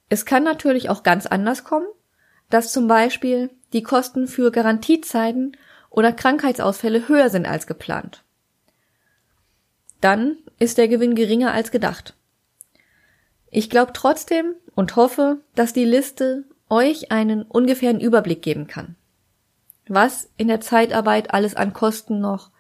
Es 0.09 0.25
kann 0.25 0.45
natürlich 0.45 0.89
auch 0.89 1.03
ganz 1.03 1.27
anders 1.27 1.65
kommen, 1.65 1.89
dass 2.49 2.71
zum 2.71 2.87
Beispiel 2.87 3.51
die 3.73 3.83
Kosten 3.83 4.29
für 4.29 4.53
Garantiezeiten 4.53 5.57
oder 5.91 6.13
Krankheitsausfälle 6.13 7.09
höher 7.09 7.29
sind 7.29 7.45
als 7.45 7.67
geplant. 7.67 8.23
Dann 10.01 10.37
ist 10.61 10.79
der 10.79 10.87
Gewinn 10.87 11.17
geringer 11.17 11.53
als 11.53 11.73
gedacht. 11.73 12.15
Ich 13.57 13.71
glaube 13.71 13.95
trotzdem 13.95 14.55
und 14.75 14.97
hoffe, 14.97 15.39
dass 15.55 15.73
die 15.73 15.87
Liste 15.87 16.45
euch 16.69 17.11
einen 17.11 17.41
ungefähren 17.41 18.01
Überblick 18.01 18.43
geben 18.43 18.67
kann. 18.67 18.97
Was 19.89 20.29
in 20.37 20.49
der 20.49 20.61
Zeitarbeit 20.61 21.33
alles 21.33 21.55
an 21.57 21.73
Kosten 21.73 22.21
noch 22.21 22.51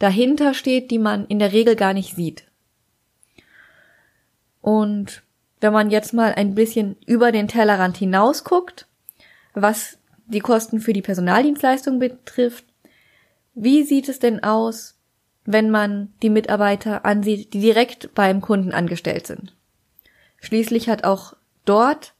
dahinter 0.00 0.52
steht, 0.52 0.90
die 0.90 0.98
man 0.98 1.26
in 1.26 1.38
der 1.38 1.52
Regel 1.52 1.76
gar 1.76 1.94
nicht 1.94 2.16
sieht. 2.16 2.42
Und 4.60 5.22
wenn 5.60 5.72
man 5.72 5.92
jetzt 5.92 6.12
mal 6.12 6.34
ein 6.34 6.56
bisschen 6.56 6.96
über 7.06 7.30
den 7.30 7.46
Tellerrand 7.46 7.96
hinaus 7.96 8.42
guckt, 8.42 8.88
was 9.54 9.98
die 10.26 10.40
Kosten 10.40 10.80
für 10.80 10.92
die 10.92 11.02
Personaldienstleistung 11.02 12.00
betrifft, 12.00 12.64
wie 13.54 13.84
sieht 13.84 14.08
es 14.08 14.18
denn 14.18 14.42
aus, 14.42 14.98
wenn 15.44 15.70
man 15.70 16.12
die 16.20 16.30
Mitarbeiter 16.30 17.04
ansieht, 17.04 17.54
die 17.54 17.60
direkt 17.60 18.12
beim 18.16 18.40
Kunden 18.40 18.72
angestellt 18.72 19.28
sind? 19.28 19.54
Schließlich 20.42 20.88
hat 20.88 21.04
auch 21.04 21.34
dort 21.64 22.14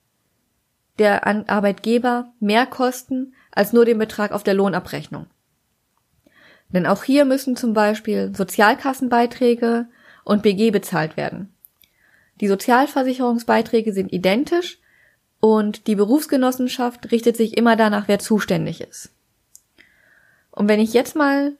der 0.99 1.27
Arbeitgeber 1.27 2.33
mehr 2.39 2.67
Kosten 2.67 3.35
als 3.51 3.73
nur 3.73 3.85
den 3.85 3.99
Betrag 3.99 4.31
auf 4.31 4.45
der 4.45 4.55
Lohnabrechnung. 4.55 5.27
Denn 6.69 6.87
auch 6.87 7.03
hier 7.03 7.25
müssen 7.25 7.57
zum 7.57 7.75
Beispiel 7.75 8.33
Sozialkassenbeiträge 8.35 9.87
und 10.25 10.43
BG 10.43 10.71
bezahlt 10.71 11.17
werden. 11.17 11.53
Die 12.41 12.49
Sozialversicherungsbeiträge 12.49 13.93
sind 13.93 14.13
identisch 14.13 14.79
und 15.41 15.89
die 15.89 15.97
Berufsgenossenschaft 15.97 17.11
richtet 17.11 17.37
sich 17.37 17.57
immer 17.57 17.75
danach, 17.75 18.07
wer 18.07 18.21
zuständig 18.21 18.81
ist. 18.81 19.11
Und 20.53 20.69
wenn 20.69 20.81
ich 20.81 20.93
jetzt 20.93 21.17
mal 21.17 21.57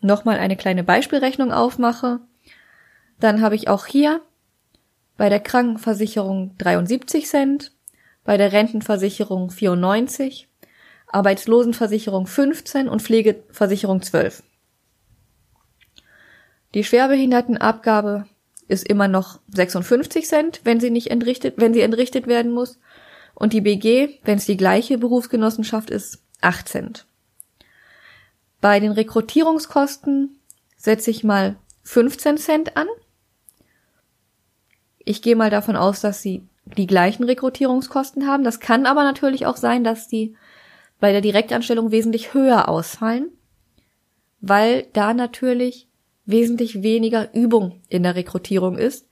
nochmal 0.00 0.38
eine 0.38 0.56
kleine 0.56 0.84
Beispielrechnung 0.84 1.52
aufmache, 1.52 2.20
dann 3.20 3.42
habe 3.42 3.54
ich 3.54 3.68
auch 3.68 3.84
hier 3.86 4.22
bei 5.16 5.28
der 5.28 5.40
Krankenversicherung 5.40 6.56
73 6.58 7.26
Cent, 7.26 7.72
bei 8.24 8.36
der 8.36 8.52
Rentenversicherung 8.52 9.50
94, 9.50 10.48
Arbeitslosenversicherung 11.08 12.26
15 12.26 12.88
und 12.88 13.02
Pflegeversicherung 13.02 14.02
12. 14.02 14.42
Die 16.74 16.84
Schwerbehindertenabgabe 16.84 18.26
ist 18.68 18.86
immer 18.86 19.08
noch 19.08 19.40
56 19.54 20.26
Cent, 20.26 20.60
wenn 20.64 20.80
sie 20.80 20.90
nicht 20.90 21.10
entrichtet, 21.10 21.54
wenn 21.56 21.72
sie 21.72 21.80
entrichtet 21.80 22.26
werden 22.26 22.52
muss. 22.52 22.78
Und 23.34 23.52
die 23.52 23.60
BG, 23.60 24.18
wenn 24.24 24.38
es 24.38 24.46
die 24.46 24.56
gleiche 24.56 24.98
Berufsgenossenschaft 24.98 25.90
ist, 25.90 26.22
8 26.40 26.68
Cent. 26.68 27.06
Bei 28.60 28.80
den 28.80 28.92
Rekrutierungskosten 28.92 30.40
setze 30.76 31.10
ich 31.10 31.22
mal 31.22 31.56
15 31.84 32.38
Cent 32.38 32.76
an. 32.76 32.88
Ich 35.08 35.22
gehe 35.22 35.36
mal 35.36 35.50
davon 35.50 35.76
aus, 35.76 36.00
dass 36.00 36.20
sie 36.20 36.42
die 36.64 36.88
gleichen 36.88 37.22
Rekrutierungskosten 37.22 38.26
haben. 38.26 38.42
Das 38.42 38.58
kann 38.58 38.86
aber 38.86 39.04
natürlich 39.04 39.46
auch 39.46 39.56
sein, 39.56 39.84
dass 39.84 40.08
die 40.08 40.34
bei 40.98 41.12
der 41.12 41.20
Direktanstellung 41.20 41.92
wesentlich 41.92 42.34
höher 42.34 42.68
ausfallen, 42.68 43.28
weil 44.40 44.88
da 44.94 45.14
natürlich 45.14 45.86
wesentlich 46.24 46.82
weniger 46.82 47.32
Übung 47.34 47.80
in 47.88 48.02
der 48.02 48.16
Rekrutierung 48.16 48.76
ist, 48.76 49.06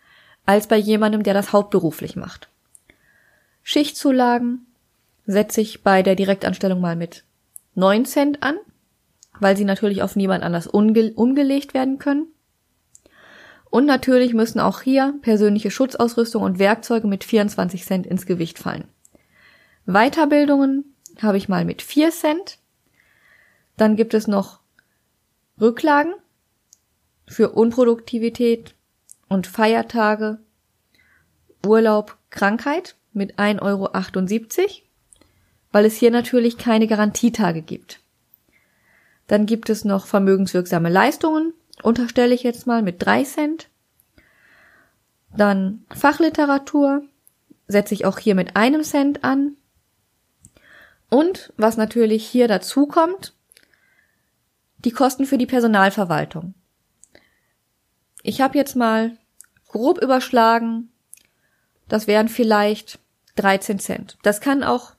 als 0.44 0.66
bei 0.66 0.76
jemandem, 0.76 1.22
der 1.22 1.32
das 1.32 1.52
hauptberuflich 1.52 2.16
macht. 2.16 2.48
Schichtzulagen 3.62 4.66
setze 5.26 5.60
ich 5.60 5.84
bei 5.84 6.02
der 6.02 6.16
Direktanstellung 6.16 6.80
mal 6.80 6.96
mit 6.96 7.22
9 7.76 8.04
Cent 8.04 8.42
an, 8.42 8.56
weil 9.38 9.56
sie 9.56 9.64
natürlich 9.64 10.02
auf 10.02 10.16
niemand 10.16 10.42
anders 10.42 10.66
umgelegt 10.66 11.72
werden 11.72 12.00
können. 12.00 12.26
Und 13.74 13.86
natürlich 13.86 14.34
müssen 14.34 14.60
auch 14.60 14.82
hier 14.82 15.18
persönliche 15.20 15.68
Schutzausrüstung 15.68 16.44
und 16.44 16.60
Werkzeuge 16.60 17.08
mit 17.08 17.24
24 17.24 17.84
Cent 17.84 18.06
ins 18.06 18.24
Gewicht 18.24 18.60
fallen. 18.60 18.86
Weiterbildungen 19.84 20.94
habe 21.20 21.38
ich 21.38 21.48
mal 21.48 21.64
mit 21.64 21.82
4 21.82 22.12
Cent. 22.12 22.58
Dann 23.76 23.96
gibt 23.96 24.14
es 24.14 24.28
noch 24.28 24.60
Rücklagen 25.60 26.14
für 27.26 27.50
Unproduktivität 27.50 28.76
und 29.28 29.48
Feiertage, 29.48 30.38
Urlaub, 31.66 32.16
Krankheit 32.30 32.94
mit 33.12 33.40
1,78 33.40 33.60
Euro, 33.60 34.68
weil 35.72 35.84
es 35.84 35.96
hier 35.96 36.12
natürlich 36.12 36.58
keine 36.58 36.86
Garantietage 36.86 37.62
gibt. 37.62 37.98
Dann 39.26 39.46
gibt 39.46 39.68
es 39.68 39.84
noch 39.84 40.06
vermögenswirksame 40.06 40.90
Leistungen, 40.90 41.54
unterstelle 41.82 42.34
ich 42.34 42.42
jetzt 42.42 42.66
mal 42.66 42.82
mit 42.82 43.04
3 43.04 43.24
Cent. 43.24 43.68
Dann 45.36 45.84
Fachliteratur 45.94 47.02
setze 47.66 47.94
ich 47.94 48.04
auch 48.04 48.18
hier 48.18 48.34
mit 48.34 48.56
einem 48.56 48.82
Cent 48.82 49.24
an. 49.24 49.56
Und 51.10 51.52
was 51.56 51.76
natürlich 51.76 52.26
hier 52.26 52.48
dazu 52.48 52.86
kommt, 52.86 53.34
die 54.78 54.90
Kosten 54.90 55.26
für 55.26 55.38
die 55.38 55.46
Personalverwaltung. 55.46 56.54
Ich 58.22 58.40
habe 58.40 58.58
jetzt 58.58 58.76
mal 58.76 59.16
grob 59.68 59.98
überschlagen, 60.00 60.90
das 61.88 62.06
wären 62.06 62.28
vielleicht 62.28 62.98
13 63.36 63.78
Cent. 63.78 64.18
Das 64.22 64.40
kann 64.40 64.62
auch 64.62 64.92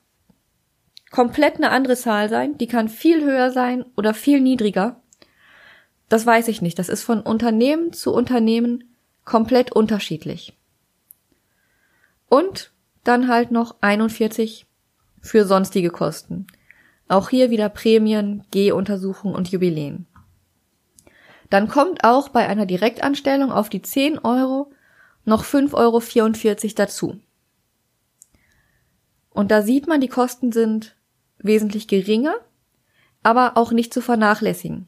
komplett 1.11 1.55
eine 1.55 1.71
andere 1.71 1.95
Zahl 1.95 2.29
sein, 2.29 2.57
die 2.57 2.67
kann 2.67 2.89
viel 2.89 3.23
höher 3.23 3.51
sein 3.51 3.85
oder 3.95 4.13
viel 4.13 4.41
niedriger. 4.41 5.01
Das 6.09 6.25
weiß 6.25 6.47
ich 6.47 6.61
nicht. 6.61 6.77
Das 6.79 6.89
ist 6.89 7.03
von 7.03 7.21
Unternehmen 7.21 7.93
zu 7.93 8.13
Unternehmen 8.13 8.83
komplett 9.23 9.71
unterschiedlich. 9.71 10.57
Und 12.29 12.71
dann 13.03 13.27
halt 13.27 13.51
noch 13.51 13.75
41 13.81 14.65
für 15.21 15.45
sonstige 15.45 15.89
Kosten. 15.89 16.47
Auch 17.07 17.29
hier 17.29 17.49
wieder 17.49 17.69
Prämien, 17.69 18.43
G-Untersuchungen 18.51 19.35
und 19.35 19.49
Jubiläen. 19.49 20.07
Dann 21.49 21.67
kommt 21.67 22.03
auch 22.03 22.29
bei 22.29 22.47
einer 22.47 22.65
Direktanstellung 22.65 23.51
auf 23.51 23.69
die 23.69 23.81
10 23.81 24.19
Euro 24.19 24.71
noch 25.23 25.43
5,44 25.43 25.73
Euro 25.75 26.73
dazu. 26.75 27.19
Und 29.29 29.51
da 29.51 29.61
sieht 29.61 29.87
man, 29.87 30.01
die 30.01 30.07
Kosten 30.07 30.51
sind 30.51 30.95
wesentlich 31.37 31.87
geringer, 31.87 32.35
aber 33.21 33.57
auch 33.57 33.71
nicht 33.71 33.93
zu 33.93 34.01
vernachlässigen. 34.01 34.87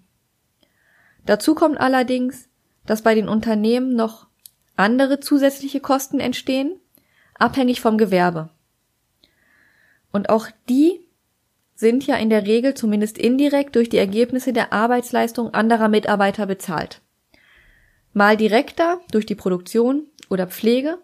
Dazu 1.27 1.55
kommt 1.55 1.79
allerdings, 1.79 2.49
dass 2.85 3.03
bei 3.03 3.13
den 3.13 3.29
Unternehmen 3.29 3.95
noch 3.95 4.27
andere 4.77 5.19
zusätzliche 5.19 5.81
Kosten 5.81 6.19
entstehen, 6.19 6.79
abhängig 7.35 7.81
vom 7.81 7.97
Gewerbe. 7.97 8.49
Und 10.11 10.29
auch 10.29 10.47
die 10.69 11.01
sind 11.75 12.07
ja 12.07 12.15
in 12.15 12.29
der 12.29 12.47
Regel 12.47 12.73
zumindest 12.73 13.17
indirekt 13.17 13.75
durch 13.75 13.89
die 13.89 13.97
Ergebnisse 13.97 14.53
der 14.53 14.73
Arbeitsleistung 14.73 15.53
anderer 15.53 15.89
Mitarbeiter 15.89 16.45
bezahlt. 16.45 17.01
Mal 18.13 18.37
direkter 18.37 18.99
durch 19.11 19.25
die 19.25 19.35
Produktion 19.35 20.07
oder 20.29 20.47
Pflege, 20.47 20.97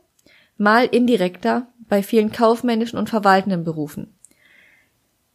mal 0.57 0.85
indirekter 0.85 1.67
bei 1.89 2.01
vielen 2.01 2.31
kaufmännischen 2.31 2.97
und 2.97 3.09
verwaltenden 3.09 3.65
Berufen. 3.65 4.17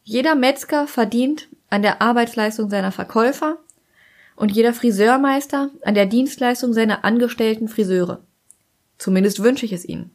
Jeder 0.02 0.34
Metzger 0.34 0.88
verdient 0.88 1.48
an 1.68 1.82
der 1.82 2.00
Arbeitsleistung 2.00 2.70
seiner 2.70 2.90
Verkäufer 2.90 3.58
und 4.38 4.52
jeder 4.52 4.72
Friseurmeister 4.72 5.70
an 5.82 5.94
der 5.94 6.06
Dienstleistung 6.06 6.72
seiner 6.72 7.04
angestellten 7.04 7.68
Friseure. 7.68 8.22
Zumindest 8.96 9.42
wünsche 9.42 9.66
ich 9.66 9.72
es 9.72 9.84
ihnen. 9.84 10.10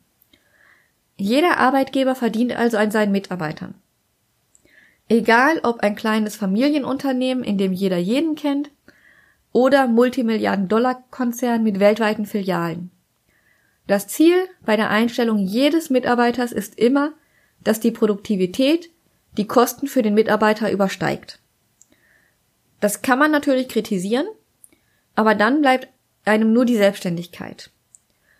Jeder 1.17 1.57
Arbeitgeber 1.57 2.15
verdient 2.15 2.55
also 2.55 2.77
an 2.77 2.89
seinen 2.89 3.11
Mitarbeitern. 3.11 3.75
Egal 5.09 5.59
ob 5.63 5.81
ein 5.81 5.95
kleines 5.95 6.35
Familienunternehmen, 6.37 7.43
in 7.43 7.57
dem 7.57 7.73
jeder 7.73 7.97
jeden 7.97 8.35
kennt, 8.35 8.71
oder 9.51 9.87
Multimilliarden-Dollar-Konzern 9.87 11.61
mit 11.61 11.79
weltweiten 11.79 12.25
Filialen. 12.25 12.89
Das 13.85 14.07
Ziel 14.07 14.35
bei 14.65 14.77
der 14.77 14.89
Einstellung 14.89 15.37
jedes 15.37 15.89
Mitarbeiters 15.89 16.51
ist 16.53 16.79
immer, 16.79 17.11
dass 17.63 17.81
die 17.81 17.91
Produktivität 17.91 18.89
die 19.37 19.47
Kosten 19.47 19.87
für 19.87 20.01
den 20.01 20.13
Mitarbeiter 20.13 20.71
übersteigt. 20.71 21.39
Das 22.83 23.01
kann 23.01 23.17
man 23.17 23.31
natürlich 23.31 23.69
kritisieren, 23.69 24.27
aber 25.15 25.35
dann 25.35 25.61
bleibt 25.61 25.87
einem 26.25 26.51
nur 26.51 26.65
die 26.65 26.75
Selbstständigkeit. 26.75 27.71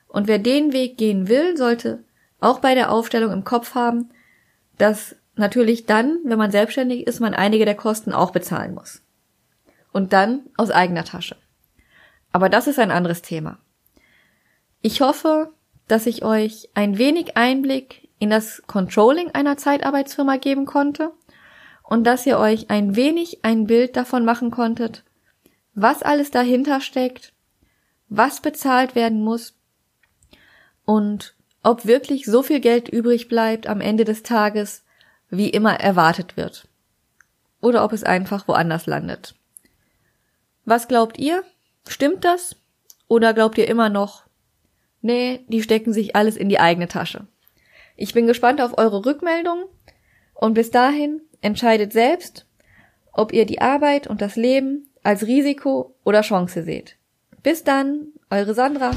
Und 0.10 0.28
wer 0.28 0.38
den 0.38 0.74
Weg 0.74 0.98
gehen 0.98 1.30
will, 1.30 1.56
sollte 1.56 2.04
auch 2.42 2.60
bei 2.60 2.76
der 2.76 2.92
Aufstellung 2.92 3.32
im 3.32 3.46
Kopf 3.46 3.74
haben, 3.74 4.10
dass 4.78 5.16
natürlich 5.36 5.86
dann, 5.86 6.20
wenn 6.26 6.38
man 6.38 6.52
selbstständig 6.52 7.08
ist, 7.08 7.22
man 7.22 7.34
einige 7.34 7.64
der 7.64 7.76
Kosten 7.76 8.12
auch 8.12 8.32
bezahlen 8.32 8.74
muss. 8.74 9.02
Und 9.94 10.12
dann 10.12 10.42
aus 10.58 10.72
eigener 10.72 11.06
Tasche. 11.06 11.38
Aber 12.34 12.50
das 12.50 12.68
ist 12.68 12.80
ein 12.80 12.92
anderes 12.92 13.22
Thema. 13.22 13.60
Ich 14.82 15.00
hoffe, 15.00 15.54
dass 15.88 16.06
ich 16.06 16.26
euch 16.26 16.68
ein 16.74 16.98
wenig 16.98 17.38
Einblick 17.38 18.10
in 18.20 18.30
das 18.30 18.62
Controlling 18.68 19.32
einer 19.32 19.56
Zeitarbeitsfirma 19.56 20.36
geben 20.36 20.66
konnte 20.66 21.14
und 21.84 22.06
dass 22.06 22.26
ihr 22.26 22.40
euch 22.40 22.70
ein 22.70 22.96
wenig 22.96 23.44
ein 23.44 23.68
Bild 23.68 23.96
davon 23.96 24.26
machen 24.26 24.52
konntet, 24.52 25.04
was 25.76 26.02
alles 26.02 26.32
dahinter 26.32 26.82
steckt, 26.82 27.34
was 28.10 28.42
bezahlt 28.42 28.96
werden 28.96 29.22
muss 29.22 29.56
und 30.86 31.36
ob 31.62 31.86
wirklich 31.86 32.26
so 32.26 32.44
viel 32.44 32.60
Geld 32.60 32.90
übrig 32.90 33.28
bleibt 33.28 33.68
am 33.68 33.82
Ende 33.82 34.04
des 34.04 34.24
Tages, 34.24 34.84
wie 35.30 35.50
immer 35.50 35.80
erwartet 35.80 36.36
wird. 36.36 36.68
Oder 37.62 37.84
ob 37.86 37.94
es 37.94 38.04
einfach 38.04 38.48
woanders 38.48 38.86
landet. 38.86 39.36
Was 40.66 40.88
glaubt 40.88 41.18
ihr? 41.18 41.44
Stimmt 41.88 42.26
das? 42.26 42.58
Oder 43.08 43.34
glaubt 43.34 43.58
ihr 43.58 43.68
immer 43.68 43.90
noch, 43.90 44.24
Nee, 45.04 45.44
die 45.50 45.62
stecken 45.62 45.92
sich 45.92 46.16
alles 46.16 46.38
in 46.38 46.48
die 46.48 46.62
eigene 46.62 46.88
Tasche. 46.88 47.28
Ich 47.98 48.14
bin 48.14 48.26
gespannt 48.26 48.62
auf 48.62 48.78
eure 48.78 49.06
Rückmeldungen 49.06 49.66
und 50.34 50.54
bis 50.54 50.72
dahin 50.72 51.22
entscheidet 51.44 51.94
selbst, 51.94 52.46
ob 53.12 53.32
ihr 53.34 53.46
die 53.46 53.62
Arbeit 53.62 54.08
und 54.08 54.22
das 54.22 54.36
Leben 54.36 54.90
als 55.04 55.28
Risiko 55.28 55.94
oder 56.04 56.22
Chance 56.22 56.64
seht. 56.64 56.96
Bis 57.44 57.64
dann, 57.64 58.08
eure 58.30 58.54
Sandra. 58.54 58.92